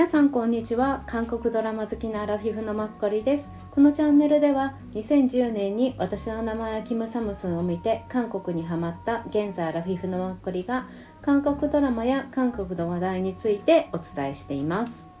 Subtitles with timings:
[0.00, 1.02] 皆さんこんにちは。
[1.06, 3.50] 韓国ドラマ好きなアラフィフのマッコリです。
[3.70, 10.88] このチャンネルでは2010年に私の名前はキム・サムスンを見て韓国にハマった現在アラフィフのマッコリが
[11.20, 15.12] 韓国ドラマや韓国の話題についてお伝えしています。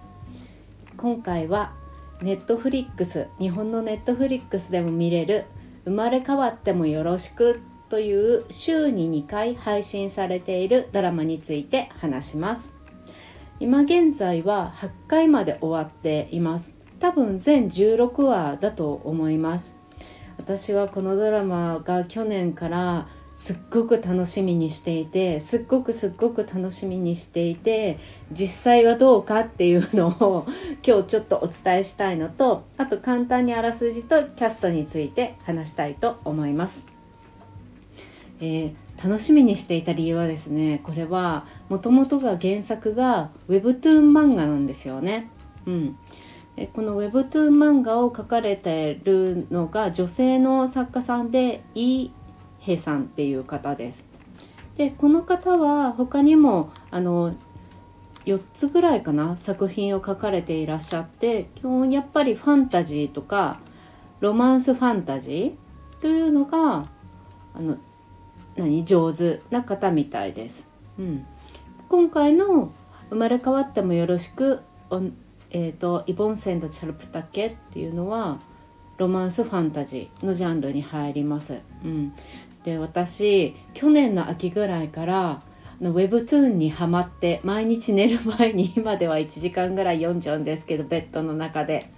[0.96, 1.74] 今回は
[2.22, 5.44] ネットフリックス日本のネットフリックスでも見れる
[5.84, 12.79] 生まれ変わってもよろしくという週に2回配信されているドラマについて話します。
[13.60, 16.78] 今現在は8回まで終わっています。
[16.98, 19.76] 多分全16話だと思います。
[20.38, 27.98] 私はこのドラマが去年からすっごく楽しみにしていてすっごくすっごく楽しみにしていて
[28.32, 30.46] 実際はどうかっていうのを
[30.82, 32.64] 今日ちょっとお伝えしたいのと。
[32.78, 36.86] あと簡単にあらすじとキャストについて話したいと思います。
[38.40, 45.30] えー、楽しみにしていた理由はですねこれはもともとが原作が Webtoon 漫画なんですよね。
[45.66, 45.96] うん、
[46.72, 52.10] この Webtoon 漫画を描かれてるのが女性の作家さんでイ・
[52.58, 54.04] ヘさんっていう方です。
[54.76, 57.34] でこの方は他にもあの
[58.26, 63.60] 4つぐらいかな作品を書かれていらっしゃって基本やっぱりファンタジーとか
[64.18, 66.88] ロマンスファンタジーというのが
[67.54, 67.76] あの
[68.56, 70.68] 何上手な方みたいです。
[70.98, 71.26] うん、
[71.90, 72.70] 今回の
[73.10, 74.60] 「生まれ変わってもよろしく」
[75.50, 78.38] えーと、イボンセンド・チャルプタケっていうのは
[78.96, 81.58] ロマンスファンタジーのジャンルに入ります。
[81.84, 82.12] うん、
[82.62, 85.40] で私去年の秋ぐらいから
[85.80, 91.90] の Webtoon にハマって毎日寝る前に今では1時間ぐらい読んじゃうんですけどベッドの中で。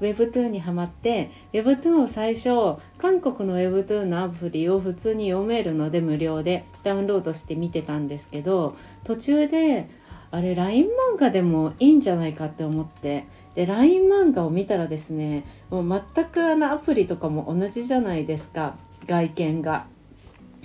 [0.00, 9.88] Webtoon にハマって Webtoon を最初韓国の Webtoon のアプリを普通に読めるので無料でダウンロードして見てたんですけど途中で
[10.30, 18.76] あれ LINE 漫画でもいいんじゃないかって思ってで LINE 漫画を見たらですねもう全くあのアプリとかも同じじゃないですか
[19.06, 19.86] 外見が。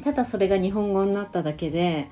[0.03, 2.09] ただそれが日本語になっただけで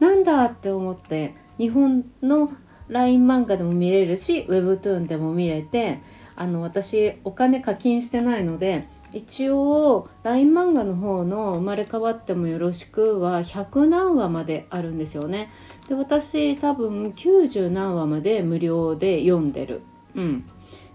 [0.00, 2.50] なんだって思って日本の
[2.88, 6.00] LINE 漫画でも見れるし Webtoon でも見れて
[6.36, 15.50] あの私お金課金してないので一応 LINE 漫画の方の「生まれ変わってもよろしく」は100何話まであるんですよね。
[15.88, 19.80] で私多分90何話まで無料で読んでる。
[20.14, 20.44] うん、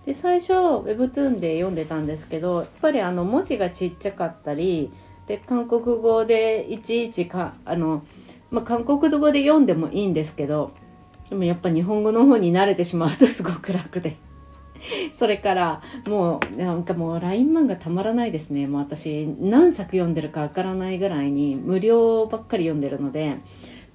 [0.06, 4.92] で最初 Webtoon で読んでたんですけどやっぱりあの文字がちっちゃかったり
[5.28, 8.04] で韓国語でいちいちかあの
[8.54, 10.72] まあ、韓国語で読んでもいいんですけど
[11.30, 14.16] でもやっぱ日本語の方に慣れてしまうとすごく楽で。
[15.12, 18.68] それからもうなんかもう LINE 漫画たまらないですね。
[18.68, 23.38] もう私何作読んでるかわからないぐらいに無料ばっかり読んでるので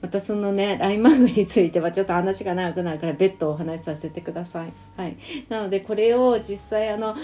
[0.00, 4.72] またそのね LINE 漫画についてはちょっと話が長くなるから別途お話しさせてください。
[4.96, 5.16] はい、
[5.48, 7.14] なのでこれを実際あの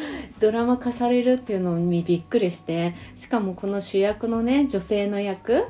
[0.40, 5.64] ドラマ化されるっていうのにびっくりしてしかもこの主役のね女性の役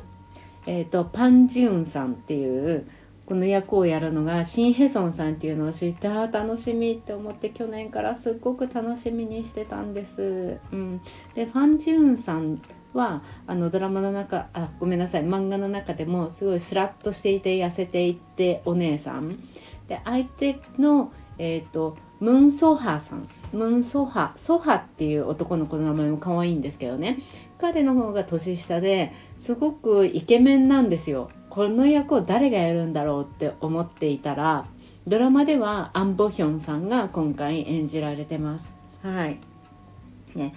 [0.66, 2.86] えーと、パン・ジュンさんっていう
[3.26, 10.58] この役をやるのがシン・ヘソンさんっていうのを知ってあ楽しみって思って去年からすっごく楽しみにしてたんです。
[10.72, 11.00] うん、
[11.34, 12.60] でファン・ジュンさん
[12.92, 19.38] はあのドラマの中あごめんなさい漫画の中でもすごいスラッとしていて痩せていってお姉さん。
[19.88, 23.28] で相手の、えーと、ムン・ソハさん。
[23.52, 27.18] ムン・ソハソハっていう男の子の名前も可愛いんですけどね。
[27.64, 31.30] 彼の方が年下ですごくイケメンなんですよ。
[31.48, 34.66] この役を誰がやるんだろうって思っていたら
[35.06, 38.74] ドラマではアン・ボヒョンさんが今回演じられてます。
[39.02, 39.38] はい。
[40.34, 40.54] ね。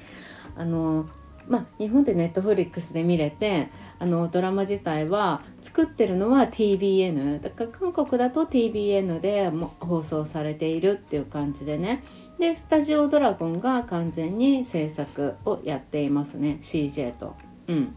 [0.57, 1.06] あの
[1.47, 3.69] まあ日本でネットフリックスで見れて
[4.00, 12.03] あのドラマ自体は作ってるのは TBN だから韓国だと TBN でも放送されているっていう感じでね。
[12.40, 17.36] でスタジオドラゴンが完全に制作をやっていますね CJ と。
[17.68, 17.96] うん。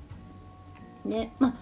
[1.04, 1.54] ねまあ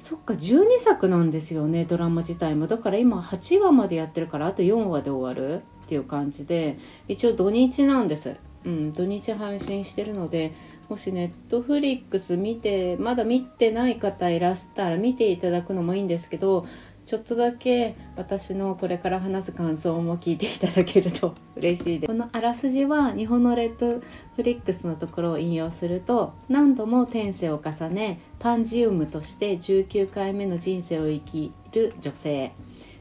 [0.00, 2.66] そっか12作なんですよねドラマ自体も。
[2.66, 5.62] だから今8話までやってるからあと4話で終わる？
[5.84, 6.78] っていう感じで
[7.08, 8.36] 一応土日なんです。
[8.64, 10.52] うん土日配信してるので
[10.88, 16.66] もしネットフリックス見てまだ見てない方いらしたら見ていただくのもいいんですけど
[17.04, 22.12] ちょっとだけ私のこれから話す感想も聞いていただけると 嬉しいです。
[22.12, 24.00] このあらすじは日本のレッド
[24.36, 32.52] フリックスのところを引用すると何度も転生を重ねパンジウムとして19回目の人生を生きる女性。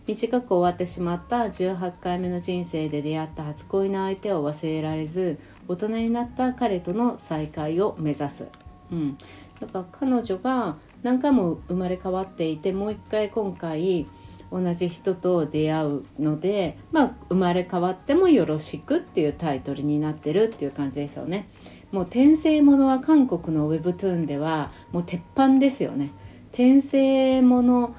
[0.08, 5.38] 短く終わってしまった18回目の人生で出会った初恋の相手を忘れられず
[5.68, 8.48] 大人になった彼との再会を目指す、
[8.92, 9.18] うん、
[9.60, 14.08] だから彼女が何回も生まれ変わっていてもう一回今回
[14.52, 21.48] 同じ人と出会うので、まあ、生まれ変わってもよろしくっていうタイトルになってるっていう感じですよね。
[21.92, 26.10] もう転生ものは韓国のウェブトゥーンではもう鉄板ですよね。
[26.52, 27.96] 転生もの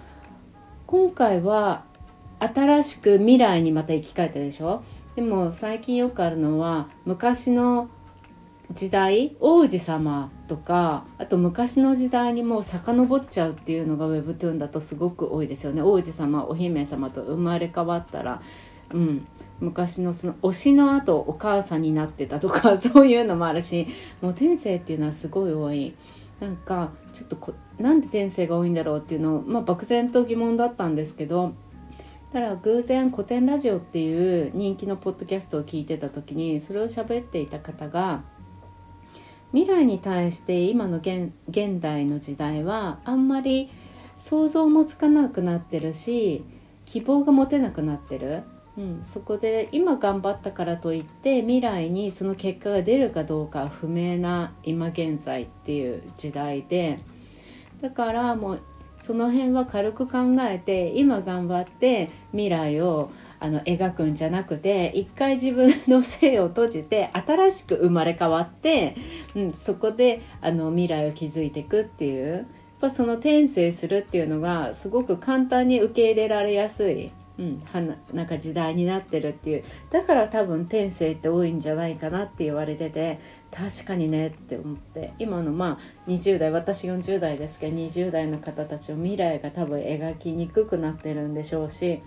[0.87, 1.85] 今回は
[2.39, 4.83] 新しく未来にまた生き返ったでしょ？
[5.17, 7.89] でも最近よくあるのは昔の
[8.71, 18.41] 時代王子様とかあと昔の時代にもう遡っちゃうっていうのが Webtoon だとすごく多いですよね王子様お姫様と生まれ変わったら、
[18.93, 19.27] うん、
[19.61, 23.87] 昔のその推しの後お母さんになってたとか そういうのもあるし
[24.21, 25.95] もう天性っていうのはすごい多い。
[26.41, 31.53] なんかちょっとこなんで天性が多いんだろうっていうのを、まあ、漠然と疑問だったんですけど
[32.33, 38.25] ただ偶然古典ラジオっていう人気のポッドキャストを聞いてた時にそれを喋っていた方が
[39.53, 41.31] 未来に対して今の現
[41.81, 43.71] 代の時代はあんまり
[44.19, 46.45] 想像もつかなくなってるし
[46.87, 48.43] 希望が持てなくなってる、
[48.77, 57.01] うん、そこで今頑張ったからといって未来にその結果が出るかどうか不明な今現在っていう時代で。
[57.81, 58.63] だからもう
[59.01, 63.11] その辺は軽く考えて今頑張って未来を
[63.43, 68.95] あの描くんじゃなくて一回自分の性を閉じて新しく生まれ変わって、
[69.35, 72.45] うん、そこであの未来を築いていくっていうやっ
[72.81, 83.19] ぱその転生するっていうのがすごく簡単に受け入れられやすい、うん、はななんか時代になってるっていうだから多分転生って多いんじゃないかなって言われてて
[83.51, 92.03] 確かにねって思って今のまあ20代私40代ですけど20代の方たちの未来が多分描きにくくなってるんでしょうし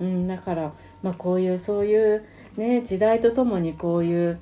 [0.00, 0.72] うん、だから、
[1.02, 2.24] まあ、こういうそういう、
[2.56, 4.38] ね、時代とともにこういう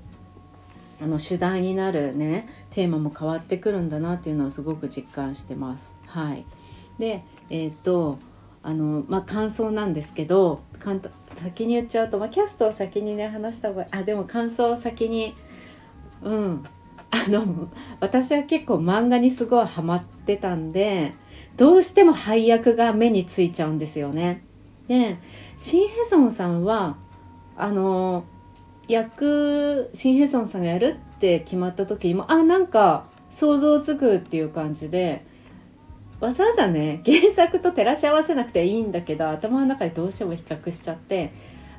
[1.00, 5.96] あの主題になるねテーマも変わってくるんだなっていうのをすごく実感してます。
[6.06, 6.44] はい、
[6.98, 8.18] でえっ、と
[8.62, 10.60] あのまあ、感想なんですけど
[11.40, 15.36] 先に言っちゃうと、まあ、キャストを先にね話した方があでも感想を先に
[16.20, 16.64] うん
[17.12, 17.68] あの
[18.00, 21.14] 私は結構漫画にすごいハマってたんで
[21.56, 24.42] どうしても配役が目についちゃうんですよね。
[24.88, 25.18] で
[25.56, 26.96] シン・ヘソンさんは
[27.56, 28.24] あの
[28.88, 35.24] 役シン・ヘソンさんがやるって決まった時にもあなんか想像つくっていう感じで
[36.20, 41.32] わざわざね原作と照らし合わせなくていいんだけど頭の中でどうしても比較しちゃって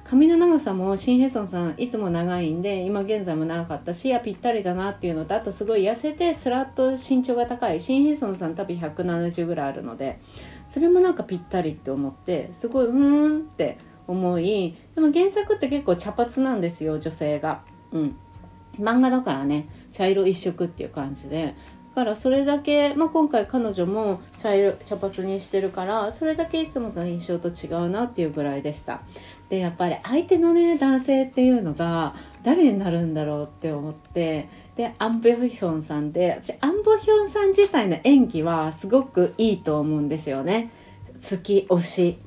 [0.04, 10.20] 髪の長さもシン・ヘソンさんいつも長いんで今現在も長かったしやぴったりだなっていうのとあとすごい痩せてスラッと身長が高いシン・ヘソンさん多分170ぐらいあるので
[10.68, 17.62] それもなんかぴったりって思ってすごいうーんって思いでも原作って結構茶髪なんですよ女性が。
[17.92, 18.16] うん。
[18.78, 21.56] 漫画だからね茶色一色っていう感じで。
[21.96, 29.02] だからそれだけ、まあ、今回彼女も茶色茶髪にしてるからそれだけいつもの印象と違うなっていうぐらいでした。
[29.50, 40.72] でやっぱり相手のね男性っていうのが誰になるんだろうって思ってでアン・ボヒョンさんで私アン・ボヒョンさん自体の演技はすごくいいと思うんですよね。
[41.16, 42.18] 好き推し。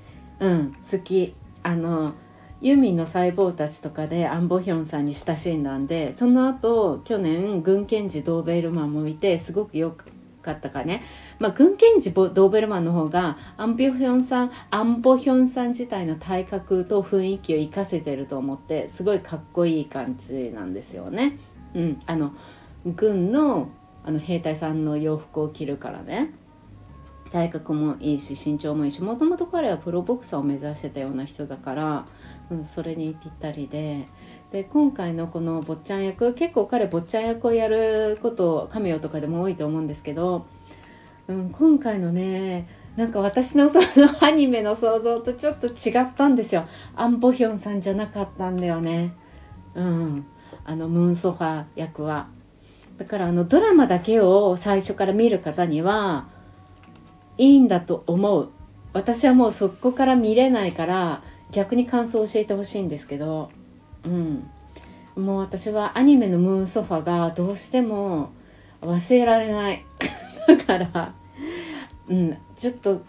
[0.41, 2.14] うん好きあの
[2.62, 9.96] ユミの細胞たちとかでアン・ボヒョンさんに親しんだんでその後去年軍検事ドーベルマンも見てすごくよ
[10.43, 11.03] かったかね、
[11.38, 21.39] まあ、軍検事ドーベルマンの方がアン・ボヒョンさんアン・ボヒョンさん自体の体格と雰囲気を生かせてると思ってすごいかっこいい感じなんですよね。
[21.74, 22.32] うん、あの
[22.84, 23.69] 軍の
[24.03, 26.32] あの兵隊さんの洋服を着るからね。
[27.31, 32.05] 体格もいいし身長もいいしもともと彼はプロボクサーを目指してたような人だから、
[32.50, 34.06] うん、それにぴったりで。
[34.50, 40.44] で今回のこの坊ちゃん役結構彼坊ちゃん役をやることカメオとかでも多いと思うんですけど、
[41.29, 43.84] うん、今回のねなんか私のその
[44.24, 46.67] アニメの想像とちょっと違ったんですよ。
[46.96, 49.12] アン・ボヒョンさんじゃなかったんだよね。
[49.74, 50.27] うん。
[50.70, 52.29] あのムーンソファ役は。
[52.96, 56.29] だからあのドラマだけを最初から見る方には
[57.39, 58.50] いいんだと思う。
[58.93, 63.50] 私はもうそこから見れないから逆に感想を教えてほしいんですけど。
[64.05, 64.48] うん。
[65.17, 68.31] もう私はアニメのムーンソファがどうしても
[68.81, 69.84] 忘れられない。
[70.46, 71.15] だから
[72.08, 72.36] うん。
[72.56, 73.03] ちょっと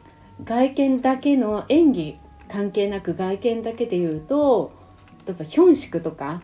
[0.44, 4.72] 外見だけの演技関係なく外見だけで言うと
[5.28, 6.42] 例えばヒョンシクとか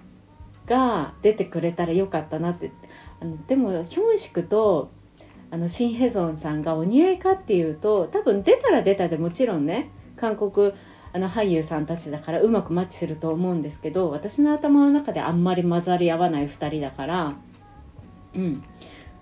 [0.67, 2.71] が出てくれたらよかったなって。
[3.19, 4.91] あのでもヒョンシクと
[5.49, 10.73] あのシン・ヘゾンさんがお似合いかっていうと多分出たら出たでもちろんね韓国
[11.13, 17.35] あの俳優さんたちだからうまくマッチすると思うんですけど私の頭の中であんまり混ざり合わない2人だから
[18.35, 18.63] うん。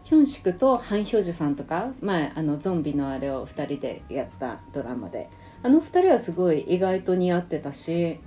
[0.04, 5.30] ヒョンシクとハン・ヒョジュさんとか前あのゾンビのあれを2人でやったドラマで
[5.64, 8.20] あの2人はすごい意外と似合ってたし、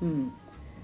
[0.00, 0.32] うん、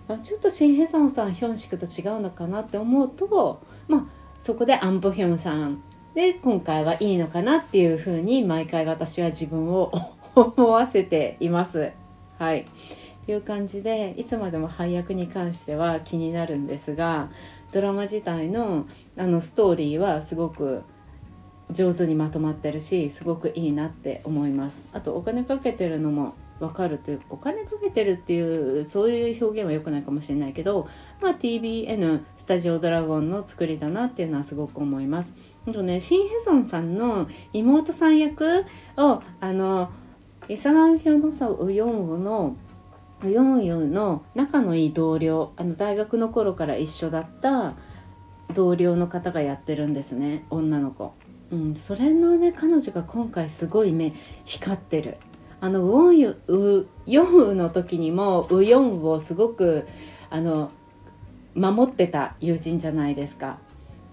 [0.09, 4.05] あちょっとシン・ヘソンさんヒョンシクと違うのかなって思うと、まあ、
[4.41, 5.83] そこでアン・ボヒョンさん
[6.15, 9.93] で今回はいいのかなっていうふうに毎回私は自分を
[10.35, 11.93] 思わせています。
[12.39, 12.67] はい
[13.23, 17.31] っていう感じでいつまでも配役に関しては気になるんですが
[17.71, 20.83] ドラマ自体のあのストーリーはすごく
[21.71, 30.89] 上手にまとまってるしすごくいいなって思いますあとお金かけてるのも分かるというお金かけてるっていうそういう表現は良くないかもしれないけど、
[31.21, 35.35] まあ、TBN スタジオドラゴンの作りだなっていうのはすごく思います。
[35.73, 38.65] とねシン・ヘソンさんの妹さん役
[38.97, 39.91] をあの
[40.49, 42.57] イサガンヒョノサウヨンウの
[43.25, 47.75] ヨンユの仲のいい同僚あの大学の頃から一緒だった
[48.55, 51.13] 同僚の方がやってるんですね女の子。
[51.51, 54.13] うん、それのね彼女が今回すごい目
[54.45, 55.19] 光ってる。
[55.63, 59.87] あのウォンユウヨンウの時にもウヨンウをすごく
[60.29, 60.73] あの
[61.55, 63.59] 守ってた友人じゃないですか。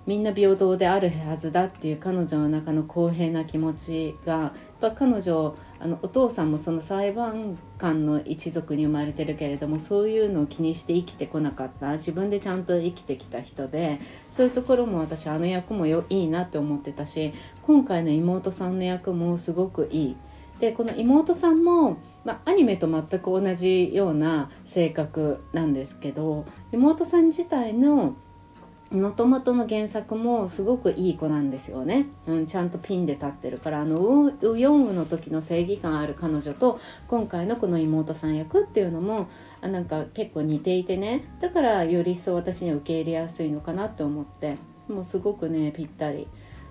[0.06, 20.16] みんな平等であるはずだっていう彼女の中の公平な気持ちがやっぱ彼女あのお父さんもその裁判官の一族に生まれてるけれどもそういうのを気にして生きてこなかった自分でちゃんと生きてきた人でそういうところも私あの役もよいいなって思ってたし今回の妹さんの役もすごくいい。
[20.60, 28.16] でこの妹さんも、まあ、アニメと全く同じような性格なんですけど妹さん自体の
[28.92, 39.28] もともとの原作もすごくいい子なんですよね、うん、ちゃんとピンで立ってるからあのウヨンウの時の正義感ある彼女と今回のこの妹さん役っていうのも
[39.62, 44.56] あなんか結構似ていてねだからより一層私には受け入れやすいのかなって思って
[44.88, 46.28] もうすごくねぴったり。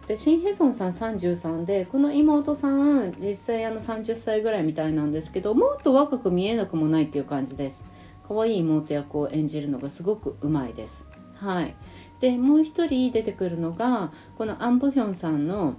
[0.08, 7.84] でシン・ヘソンさん33でこの妹さん実際あの30歳ぐらいみたいなんですけどもっと若く見えなくもないっていう感じです。
[8.26, 11.08] 可愛い妹役を演じるのがすごくうまいです。
[11.34, 11.74] はい。
[12.20, 15.76] でもう一人出てくるのがこのアン・ブヒョンさんの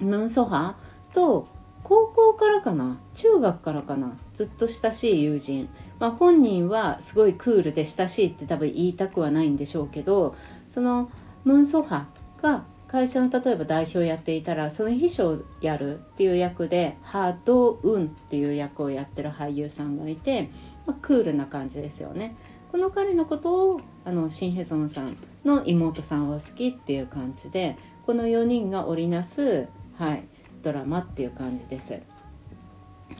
[0.00, 0.76] ムン・ソハ
[1.14, 1.48] と
[1.82, 5.68] 高校からかな中学からかなずっと親しい友人、
[5.98, 10.36] まあ、本人はすごいクールで親しいって多分言いたくはないんでしょうけど
[10.68, 11.10] その
[11.44, 12.06] ムン・ソハ
[12.42, 20.50] が会社の例えば代表やっていたらその秘書をやるっていう役でハード・ウンっていう役をやってる俳優さんがいて、
[20.88, 22.34] まあ、クールな感じですよね。
[22.72, 30.24] この彼のことをあのシン・ヘソンさんの妹さんは好きっていう感じでこの4人が織りなす、はい、
[30.64, 32.00] ドラマっていう感じです。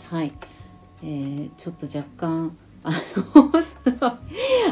[0.08, 0.32] はい、
[1.04, 4.18] えー、ちょっと若干あの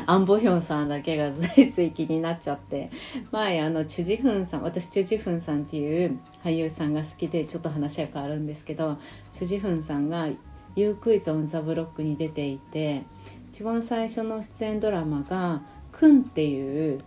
[0.06, 2.90] アンボヒョンさんだけがついつい気になっちゃって。
[3.30, 8.98] 前あのチュジフンさん私チュジフンさんっていう俳優さんが好きでちょっと話は変わるんですけど
[9.32, 10.28] チュジフンさんが
[10.76, 13.02] 「ユークイズ・オン・ザ・ブロック」に出ていて
[13.50, 15.62] 一番最初の出演ドラマが
[15.92, 17.00] 「くん」っていう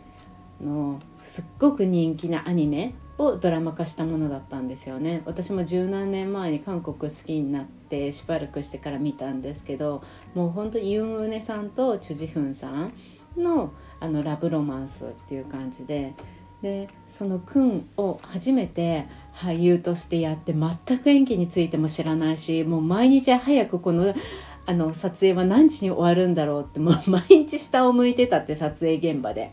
[0.63, 5.21] のすっごく人気なアニメをドラマ化したものだったんですよね。
[5.25, 7.80] 私も十何年前に韓国好きになって
[8.11, 12.93] しばらくしてから見たんですけどもう本当にユン・ウネさんとチュジフンさん
[13.37, 16.13] のあのラブロマンスっていう感じで
[16.61, 24.13] でそのクンを初めて俳優としてやって全く演技についても知らないしもう毎日早くこの
[24.65, 29.51] あの撮影は何時に終わるんだろうってもう毎日下を向いてたって撮影現場で。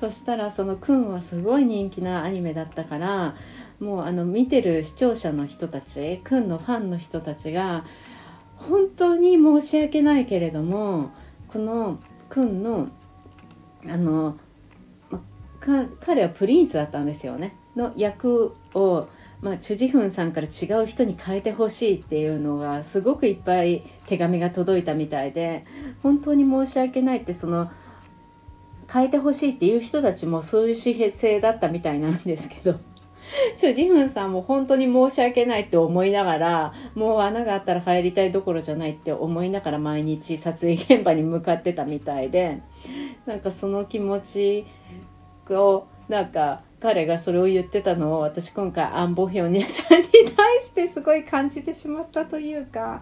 [0.00, 3.36] そしたらそのくんはすごい人気なアニメだったから
[3.80, 7.84] もうあの見てる視聴者の人たちくんのファンの人たちが
[8.56, 11.10] 本当に申し訳ないけれども
[11.48, 12.88] このくんの
[13.86, 14.36] あの
[16.00, 19.08] 彼はプリンスだったんですよねの役を
[19.44, 25.66] まあ、チュジフンさんから違う人に変えてほしいっていうのがすごくいっぱい手紙が届いたみたいで
[26.02, 27.70] 本当に申し訳ないってその
[28.90, 32.80] 変えてほしいっていう人たちもそういう紙幣性だったみたいなんですけど。
[33.54, 42.62] チュジフンさんも本当に申し訳ないって思いながらもう穴があったら入りたいどころじゃないって思いながら毎日撮影現場に向かってたみたいで
[43.26, 44.66] なんかその気持ち
[45.50, 53.00] をなんか彼がそれを言ってたのを私今回アンボヒョンさんに対してすごい感じてしまったというか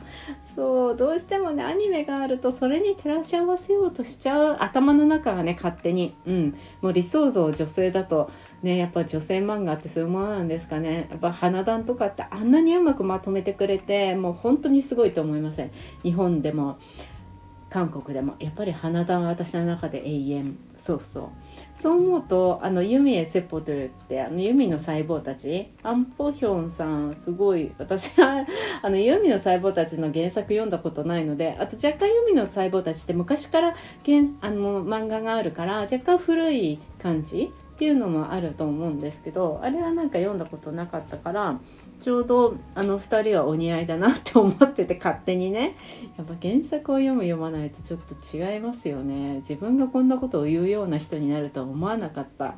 [0.55, 6.15] そうどうしてもねアニメがあるとそれに照らし合わせようとしちゃう頭の中がね勝手に。
[6.27, 6.57] うん。
[6.81, 8.31] もう理想像女性だと
[8.63, 11.09] ねやっぱ女性漫画ってそういうものなんですかね。
[11.11, 15.71] やっぱ花壇とかってあんなにうまくまとめてくれてもう本当にすごいと思いません。
[16.03, 16.79] 日本でも
[17.73, 18.35] 韓国でも。
[18.39, 20.59] やっぱり花壇は私の中で永遠。
[20.77, 21.29] そうそう。
[21.75, 28.47] そう思うとあのユミエ・セポトルってあのユミの細胞たちアンポヒョンさんすごい私は
[28.83, 37.53] あのユミの細胞たちの原作読んだことないのであと若干ユミの細胞たちって昔から原あの漫画があるから若干古い感じ
[37.83, 41.59] っていうのもあると思うんですけどあれはなんか読んだことなかったから
[42.01, 45.75] ちょうどあの2人はお似合いだなって思ってて勝手にね
[46.17, 49.39] やっぱ原作を読む読まないとちょっと違いますよね。
[49.39, 52.55] 自分がこんなことを言うような人になるとは思わなかった、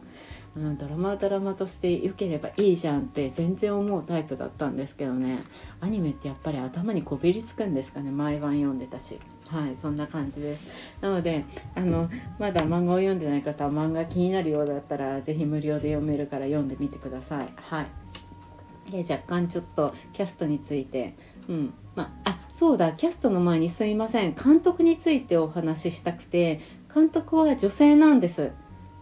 [0.56, 5.42] うん、ドラマドラマとして良ければいいじゃんって全然思うタイプだったんですけどね。
[5.80, 9.18] アニメってやっぱり頭にこびりつくんですかね毎晩読んでたし。
[9.48, 10.70] はい、そんな感じです。
[11.00, 17.48] なので、あの、まだ漫画を読んでない方は漫画気になるようだったら、是非無料で読めるから読んでみてください。
[17.56, 17.86] はい。
[18.90, 21.14] で若干ちょっとキャストについて、
[21.48, 26.60] うんまあ、そうだキャストの前にすいません監督についてお話ししたくて
[26.92, 28.52] 監督は女性なんです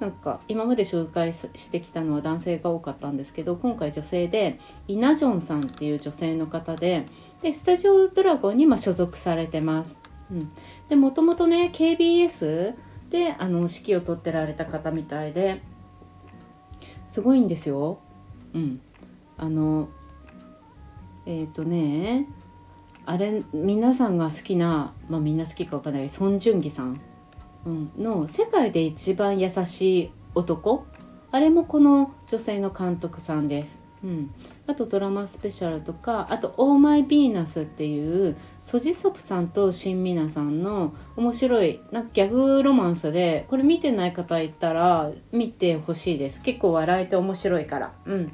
[0.00, 4.58] なんか今まで紹介してきたのは男性が多かったんですけど今回女性で
[4.88, 7.06] イナ・ジョンさんっていう女性の方で
[7.40, 10.01] でスタジオドラゴンにま所属されてます。
[10.30, 10.52] うん、
[10.88, 12.74] でもともとね KBS
[13.10, 15.60] であの指揮を執ってられた方みたいで
[17.08, 17.98] すごいんですよ。
[18.54, 18.80] うん、
[19.36, 19.88] あの
[21.26, 22.26] えっ、ー、とね
[23.04, 27.00] あれ皆さんが好きなまあみんな好きかわかんないソン・ジュンギさん、
[27.66, 30.86] うん、の「世界で一番優しい男」
[31.30, 33.78] あれもこの女性の監督さんです。
[34.04, 34.30] うん、
[34.66, 46.40] あとドラマスペシャルとかあと「オーマイ・ビーナス」っていうソジソプさんとシンミナさんの面白いなんかギャグロマンスでこれ見てない方いたら見てほしいです。
[46.42, 47.92] 結構笑えて面白いから。
[48.06, 48.32] うん。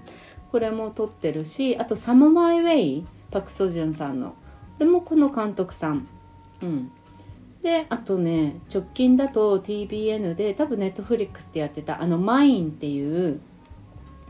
[0.52, 4.35] これも撮ってるしあと「サム・マイ・ウェイ」パク・ソジュンさんの。
[4.78, 6.06] これもこの監督さん。
[6.62, 6.90] うん、
[7.62, 13.40] であとね直近だと tvN で多分ネットフリックスでやってたあの「マイン」っていう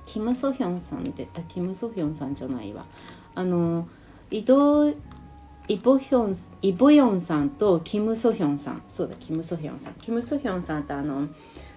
[0.08, 2.86] キム・ソヒョンさんってあキム・ソヒョンさんじゃないわ。
[3.34, 3.86] あの
[4.30, 8.82] 移動イボヒョンイボヨンさんとキム・ソヒョンさん。
[8.88, 9.94] そうだキム・ソヒョンさん。
[9.94, 11.28] キム・ソヒョンさんってあの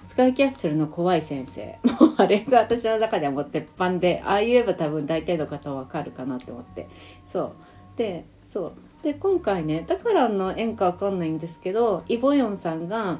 [0.05, 1.77] スカイキャッスルの怖い先生。
[1.99, 6.87] もうあれが私の中ではもう鉄板でああ言えば多分大体の方はわかるかなと思って。
[7.25, 7.51] そう。
[7.97, 8.71] でそう。
[9.03, 13.19] で今回ねだからの縁かわかんないんですけどイ・ボヨンさんが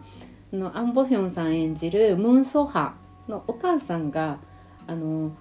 [0.54, 2.94] のアン・ボヒョンさん演じるムン・ソハ
[3.28, 4.38] のお母さんが
[4.92, 5.32] あの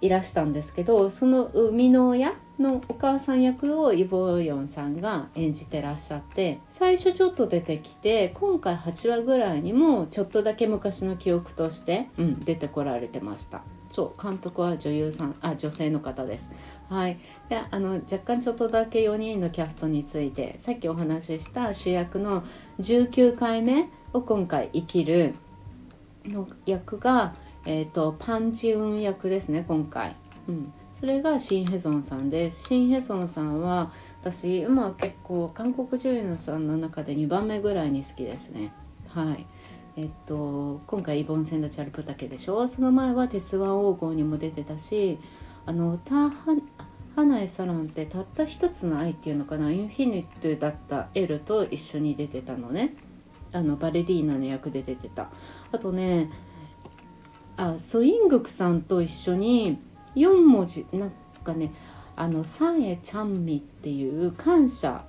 [0.00, 13.62] いらしたんですけどその生みの親のお母さん役をイ・ボヨンさんが演じてらっしゃって最初ちょっと出てきて今回8話ぐらいにもちょっとだけ昔の記憶として、うん、出てこられてました。
[13.90, 16.52] そう監督は女優さんあ女性の方です。
[16.88, 17.18] はい。
[17.48, 22.44] であの若干ちょっとだけ4人のキャストについてさっきお話しした主役の
[22.78, 25.34] 19回目を今回生きる
[26.24, 27.34] の役が、
[27.66, 30.14] えーと、パンチウン役ですね今回、
[30.48, 32.68] うん、それがシン・ヘソンさんです。
[32.68, 33.90] シン・ヘソンさんは
[34.22, 38.72] 私今結構韓国女優さんの中で2番目ぐらいに好きですね。
[39.08, 39.44] はい。
[39.96, 42.66] えっと今回イボン・センダ・チャルプタケでしょ。
[42.68, 45.18] その前は「鉄腕黄金」にも出てたし
[45.66, 46.56] あのターハ
[47.16, 49.72] ハナエ・サロンってたった一つの愛っていうのかな。
[49.72, 52.94] インフィニットだったエルと一緒に出てたのね。
[53.52, 55.30] あのバレリーナの役で出てた。
[55.72, 56.30] あとね
[57.56, 59.78] あソイングクさんと一緒に
[60.14, 61.72] 4文字なんかね
[62.14, 65.04] あの「さえちゃんみ」っていう感謝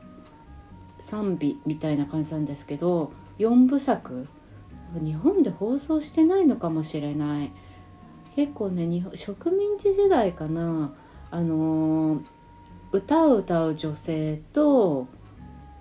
[0.99, 4.27] 賛美みたいな感じなんですけど4部作
[5.03, 7.51] 日本で放送してないのかもしれない。
[8.35, 10.93] 結構ね日本植民地時代かな。
[11.29, 12.21] あのー、
[12.91, 15.07] 歌を歌う女性と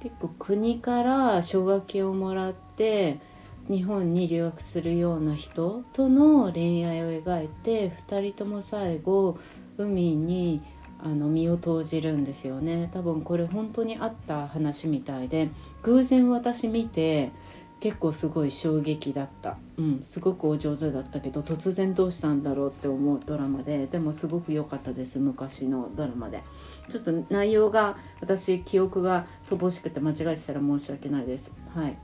[0.01, 3.21] 結構国から奨学金をもらって
[3.69, 9.39] 日本に留学するような人との恋愛を描いて2人とも最後
[9.77, 10.63] 海に
[10.99, 12.91] あの身を投じるんですよね。
[12.93, 15.49] 多分これ本当にあった話みたいで
[15.83, 17.33] 偶然私見て
[17.81, 26.43] 結構すごい衝撃だった、うん、すごくお上手だったけど突然どうしたんだろうって思うドラマででもすごく良かったです昔のドラマで。
[26.89, 31.55] ちょっと内容が私記憶が乏しくて間違えてたら申し訳ないです。
[31.75, 31.99] はい。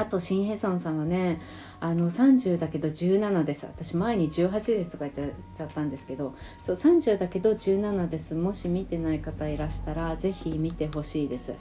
[0.00, 1.40] あとシン・ヘソンさんはね
[1.78, 3.66] あの30だけど17です。
[3.66, 6.34] 私前に18ですとか言っちゃったんですけど
[6.64, 8.34] そう30だけど17です。
[8.34, 11.54] もし見てない方いらしたら是非見てほしいです。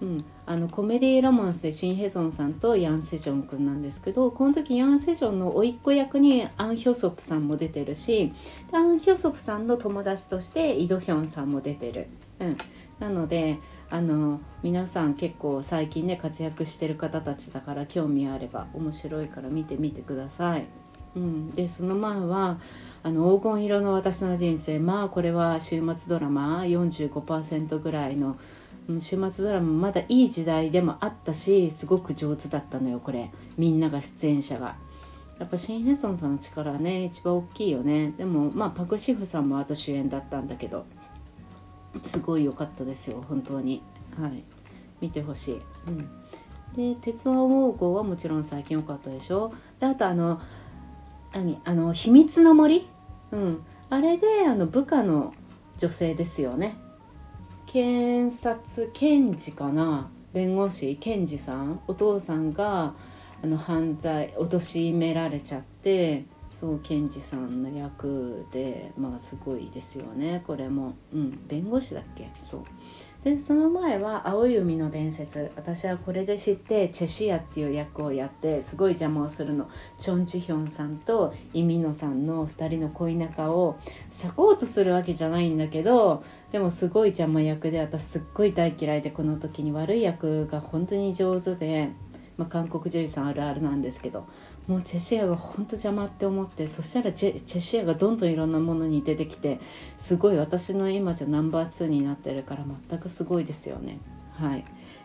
[0.00, 8.32] うん、あのコメディーロマンスでシン・ヘソンさんとヤン・セジョン君なんですけどこの時ヤン・セジョンの甥っ子役にアン・ヒョソプさんも出てるし
[8.72, 12.08] アン・ヒョソプさんの友達としてイ・ドヒョンさんも出てる、
[12.40, 12.58] うん、
[12.98, 13.60] なので
[13.92, 20.64] あの皆さん結構最近ね活躍してる方たちだから興味あれば面白いから見てみてください。
[21.14, 22.58] うん、でその前は
[23.02, 28.38] あの黄金色の私の人生まあこれは週末ドラマ45%ぐらいの
[28.98, 34.74] 週末ドラマまだいい時代でもあったしすごく上手だったのよこれみんなが出演者が。
[35.38, 40.86] やっぱシン・ヘソンさんの力はね一番大きいよねでもまあパク・シフさんもあと主演だったんだけど
[42.02, 43.82] すごい良かったですよ本当に。
[44.20, 44.44] はい。
[45.00, 46.08] 見てほしい、うん、
[46.76, 49.52] で「鉄腕ウォーゴー」はもちろん最近良かったでしょ？
[49.80, 50.40] であとあの
[51.32, 51.60] 何？
[51.64, 52.86] あの秘密の森？
[53.32, 53.62] うん。
[53.90, 55.34] あれであの部下の
[55.76, 56.76] 女性ですよね。
[57.66, 60.08] 検察検事かな？
[60.32, 61.80] 弁護士検事さん？
[61.88, 62.94] お父さんが
[63.42, 66.26] あの犯罪貶められちゃって
[66.62, 70.44] そう検事さんの役でまあすごいですよね。
[70.46, 70.94] これも。
[71.12, 72.30] うん弁護士だっけ？
[72.40, 72.60] そう。
[73.24, 79.68] でその前は「青い海の伝説」私はこれで知ってチェシアっていう役をやってすごい邪魔をするの。
[79.98, 83.76] チョン・チヒョンさんとイ・ミノさんの2人の恋仲を
[84.10, 86.22] 裂こうとするわけじゃないんだけど
[86.52, 91.90] でもすごい邪魔役で私すっごい大嫌いでこの時に悪い役が本当に上手で、
[92.36, 94.26] まあ、韓国女優さんあるあるなんですけど
[94.68, 99.58] もうチェシアが本当邪魔って思ってそしたらチェチェシアがどんどんいろんなものに出てきて
[99.98, 103.98] すごい私の今じゃナンバー2になってるから全くすごいですよね。
[104.32, 104.64] はい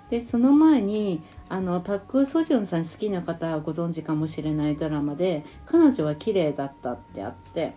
[0.10, 7.76] でその前にあのパク・ソジュンさん好きな方はご存知かもしれないドラマで「彼女は綺麗だった」ってあって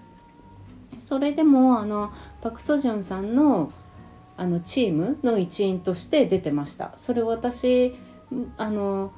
[1.01, 3.73] それでもあのパク・ソジュンさんの
[4.37, 7.95] あのチームの一員として出てましたそれ私
[8.57, 9.13] あの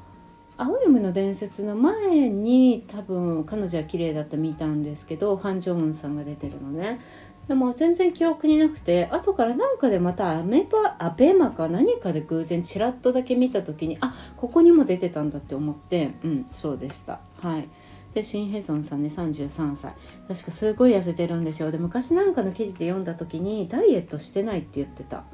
[0.56, 7.00] 青い海の伝説の前に多分彼女は綺麗だった見たんですけどファン・ジョンウンさんが出てるのね。
[7.48, 17.20] でも全然記憶になくて後からなんかでまたアメバアベマか何かで偶然ちらっとだけ見た時にあここにも出てたんだって思ってうんそうでした。
[17.40, 17.68] はい。
[18.14, 19.94] でシン・ヘソンさんね33歳
[20.28, 21.72] 確かすごい痩せてるんですよ。
[21.72, 25.24] で昔なんかの記事で読んだ時にダイエットしてないって言ってた。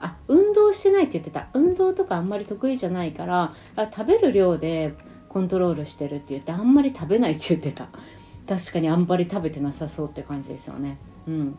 [0.00, 1.48] あ運動してないって言ってた。
[1.54, 4.94] 運動とかあんまり得意じゃないからあ食べる量で
[5.28, 7.88] コントロールしてるって言ってあんまり食べないって言ってた。
[8.48, 10.98] 確かにあんまり食べてなさそうって感じですよね。
[11.26, 11.58] うん。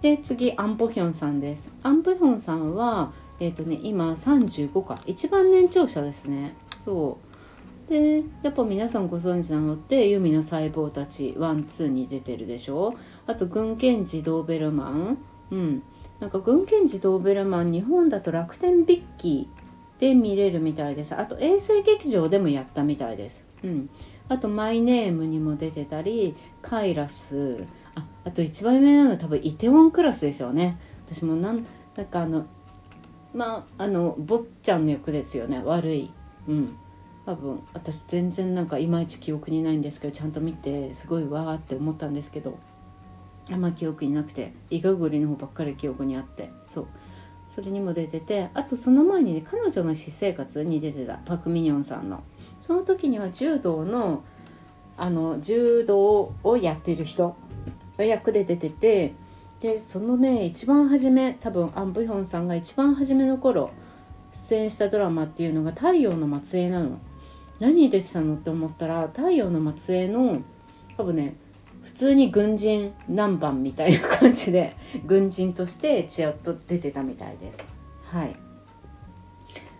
[0.00, 1.72] で次アンポヒョンさんです。
[1.82, 5.00] アンポヒョンさんはえっ、ー、とね今35か。
[5.06, 6.54] 一番年長者ですね。
[6.84, 7.90] そう。
[7.90, 12.94] でやっぱ皆さんご存知なのって「ユミの細胞たちワンツーに出てるでしょ。
[13.26, 15.18] あと軍艦児ドーベルマン。
[15.50, 15.82] うん。
[16.20, 21.14] なんか軍艦児ドーベルマン日本だと楽天ビッキーで見れるみたいです。
[21.14, 23.44] あと衛星劇場でもやったみたいです。
[23.62, 23.90] うん。
[24.28, 27.64] あとマイネームにも出てたりカイラス。
[27.94, 30.78] ああと一番有名なのは多分イテウォンクラスですよね。
[31.06, 31.64] 私もなん
[31.96, 32.46] なんかあの
[33.32, 35.62] まああの坊ちゃんの役ですよね。
[35.64, 36.10] 悪い。
[36.48, 36.76] うん。
[37.26, 42.58] 多分私全然なんかいまいち記憶にないんですけどちゃんと見てすごいわーって思ったんですけど。
[43.50, 46.86] あんま記憶になくてイガグリの方ばっかり記憶にあってそう
[47.46, 52.22] それにも出ててあとその前にね彼女の私生活に出てたパク・ミニョンさんの
[52.60, 54.22] その時には柔道の
[54.96, 57.36] あの柔道をやってる人
[57.98, 59.14] 役で出てて
[59.60, 63.70] でそのね一番初め多分アン・ブヒョンさんが一番初めの頃
[64.32, 66.98] 出演したドラマっていうのが「太陽の末裔」なの。
[67.58, 70.42] 何出てたのって思ったら「太陽の末裔」の
[70.96, 71.36] 多分ね
[71.88, 77.64] 普通に軍人何番みたいな感じで軍人としてちらっと出てたみたいです。
[78.04, 78.36] はい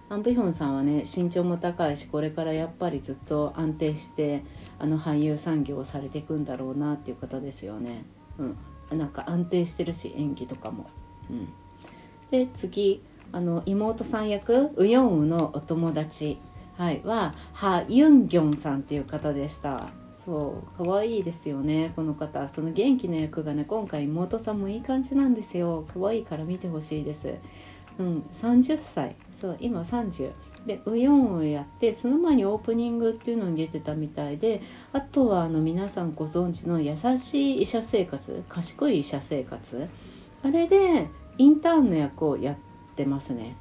[0.09, 4.43] アン・ブヒョンさんはね身長も高いしこれからやっぱりずっと安定して
[4.79, 8.05] あの俳優産業をされていくんだろうなっていう方ですよね。
[8.39, 10.87] うん、なんか安定してるし演技とかも。
[11.29, 11.49] うん、
[12.31, 16.39] で次あの妹さん役ウヨンウのお友達、
[16.79, 19.91] はい、はハ・ユンギョンさんっていう方でした。
[20.29, 22.47] そう可愛いですよねこの方。
[22.51, 25.87] その元気な役がね今回妹さんもいい感じなんですよ。
[25.95, 27.37] 可愛いから見てほしいです。
[27.99, 29.17] うん30歳。
[29.33, 30.33] そう今30
[30.67, 34.61] でウヨンをやってその前にオープニングっていうのに出てたみたいで
[34.93, 39.89] あとはあの皆さんご存知の優しい医者生活賢い医者生活。
[40.43, 41.07] あれで
[41.39, 42.57] インターンの役をやっ
[42.97, 43.57] てますね。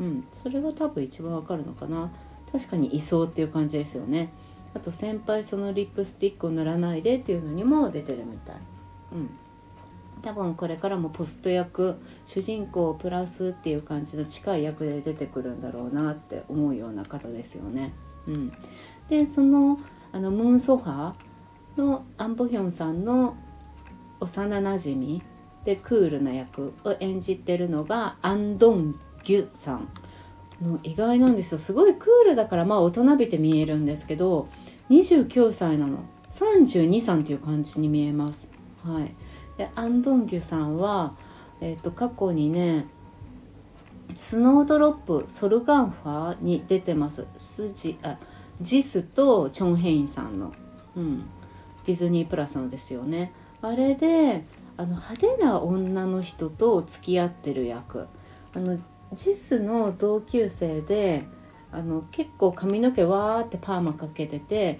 [0.00, 2.10] うんそれが多分一番わかるのかな。
[2.50, 4.32] 確かにいそうっていう感じですよね。
[4.74, 8.56] あと先輩そのリップスティックを塗らないでっていうのにも出てるみたい。
[9.12, 9.30] うん。
[10.22, 17.92] 多分これからもポスト役主人公プラスっていう感じの近い役で出てくるんだろうなって思うような方ですよね。
[18.26, 18.52] うん、
[19.08, 19.78] でその
[20.12, 23.36] あのムーンソファーのアン・ボヒョンさんの
[24.20, 25.22] 幼なじみ
[25.64, 29.88] でクールな役を演じてるのがアン・ドン・ギュさん
[30.60, 30.80] の。
[30.82, 31.58] 意外なんですよ。
[31.58, 34.48] すごいクールだからまあ大人びて見えるんですけど
[34.90, 35.98] 29歳なの。
[36.30, 38.50] 32歳っていう感じに見えます。
[38.84, 39.14] はい。
[39.56, 41.14] でアン・ドンギュさんは、
[41.60, 42.86] えーと、過去にね
[44.14, 47.26] スノードロップソルガンファーに出てます。
[47.36, 48.18] スジあ
[48.60, 50.52] ジスとチョン・ヘインさんの、
[50.96, 51.24] うん、
[51.84, 53.32] ディズニープラスのですよね。
[53.62, 54.44] あれで
[54.76, 58.06] あの派手な女の人と付き合ってる役。
[58.54, 58.78] あの
[59.14, 61.24] ジスの同級生で
[61.72, 64.78] あの結構髪の毛わーってパーマかけてて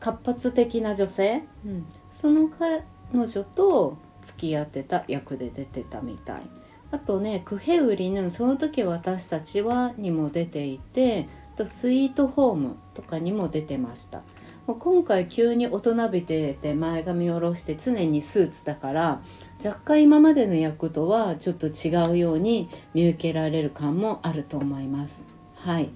[0.00, 6.42] 活発的な女性、うん、その彼女と付き合ってた役で出てたみたい。
[6.90, 11.26] あとね「クヘウリヌその時私たちは」にも出ていて
[11.56, 14.22] とスイートホームとかにも出てました。
[14.66, 19.22] もう今回急に大人びてて前髪を下ろして常にスーツだから
[19.64, 25.24] 若干今までの役とはちょっと違うように見受けられる感もあると思います。
[25.54, 25.88] はい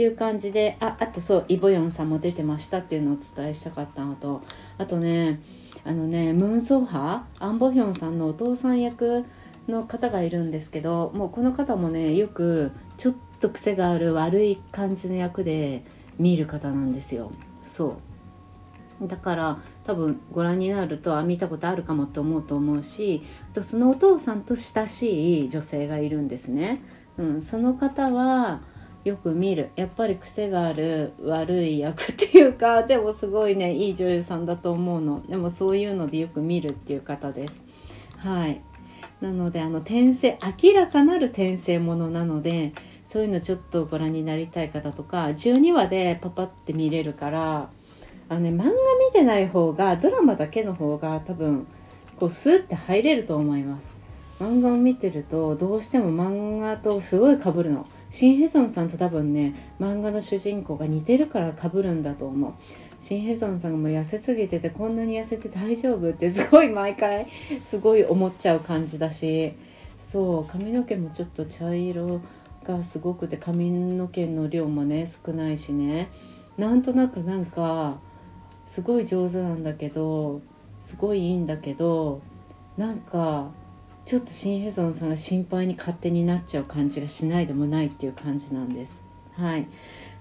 [0.00, 4.40] っていう感じでああとそうイ・ボヨンさんも出てましたっていうのをお伝えしたかったのと
[4.78, 5.42] あとね
[5.84, 9.26] あのねムーンソーハアン・ボヒョンさんのお父さん役
[9.68, 15.84] の方がいるんですけどもうこの方もねよくちょっと癖がある悪い感じの役で
[16.18, 17.30] 見る方なんですよ。
[17.62, 17.98] そ
[19.02, 19.06] う。
[19.06, 26.82] だから多分ご覧になるとあ見たことあるかもって思うと思うしあとそのお父さんと親しい女性がいるんですね、
[27.16, 28.60] うん、その方は
[29.04, 29.70] よく見る。
[29.76, 35.22] やっぱり癖がある悪い役っていうか でもすごいねいい女優さんだと思うの。
[35.28, 37.64] でもそういうのでよく見るっていう方です。
[38.16, 38.60] はい。
[39.20, 42.72] なのであの転生明らかなる転生ものなので
[43.04, 47.68] そういうのちょっとご覧になりたい方とか12話でパパって見れるから
[48.30, 48.72] あのね漫画見
[49.12, 51.66] てない方がドラマだけの方が多分
[52.18, 53.90] こうスーって入れると思います。
[54.40, 57.86] 漫画を見てるとどうしても漫画とすごいかぶるの。
[58.10, 62.52] シン・ヘソンさんと多分ね漫画の主人公が似てるからかぶるんだと思う。
[62.98, 67.26] シン・ヘソンさんも痩せすぎててこんなに痩せて大丈夫ってすごい毎回
[67.64, 69.54] すごい思っちゃう感じだし。
[70.00, 72.22] そう髪の毛もちょっと茶色
[72.64, 76.08] がすごくて髪の毛の量もね少ないしね。
[76.56, 77.98] なんとなくなんか
[78.66, 80.40] すごい上手なんだけど
[80.80, 82.22] すごいいいんだけど
[82.78, 83.50] なんか
[84.10, 89.04] ちょっとシン・ヘソンさんが心配に勝手になっちゃう感じがしないでもないっていう感じなんです。
[89.36, 89.68] はい。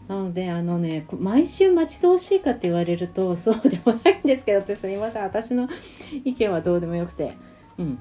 [0.08, 5.24] なのであのね毎週待ち遠しいかって言われると そうでもないんですけどちょっとすみません。
[5.24, 5.68] 私の
[6.24, 7.36] 意見はどうでもよくて。
[7.80, 7.98] うん。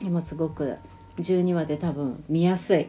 [0.00, 0.76] 今すごく
[1.18, 2.86] 12話で多分見やすい。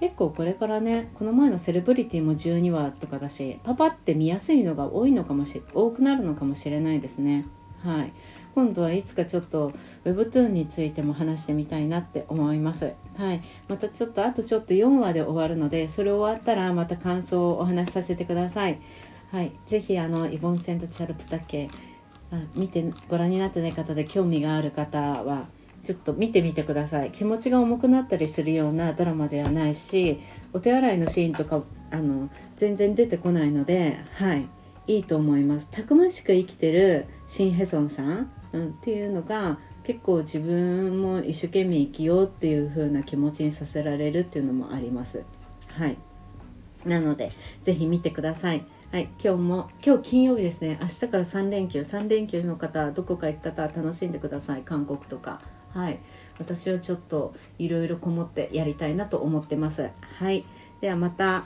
[0.00, 7.44] 結構これからねこの前のセレブリティも12話とかだしパパって見やすいのが多いのかもし多くなるのかもしれないですね。
[7.84, 8.12] はい。
[8.54, 9.72] 今度はいつかちょっと
[10.04, 12.92] Webtoon についても話してみたいなって思います。
[13.16, 13.40] はい。
[13.68, 18.80] またちょっとあとちょっと4話で終わるのでそれ終わったらまた感想をお話しさせてください。
[19.30, 19.52] はい。
[19.66, 21.70] 是非あのイボンセントチャルプタケ
[22.54, 25.46] 見てご覧になってない方で興味がある方は
[25.82, 27.12] ちょっと見てみてください。
[27.12, 30.20] 気持ちが重くなったりするようなドラマではないし
[30.52, 34.48] お手洗いのシーンとかあの全然出てこないのではい。
[34.88, 35.70] いいと思います。
[35.70, 45.24] たくましく生きてるシン・ヘソンさん、うん、っていうのが結構自分も一生懸命生きようっていう風な気持ちにさせられるっていうのもあります。
[45.68, 45.96] はい。
[46.84, 47.30] なので
[47.62, 48.64] 是非見てください。
[48.90, 50.78] はい、今日も今日金曜日ですね。
[50.80, 51.80] 明日から3連休。
[51.80, 54.62] 3連休の方どこか行く方は楽しんでください。
[54.62, 55.40] 韓国とか。
[55.72, 55.98] はい。
[56.38, 59.88] 私はちょっといろいろこもってやりたいなと思ってます。
[60.18, 60.44] はい。
[60.80, 61.44] ではまた。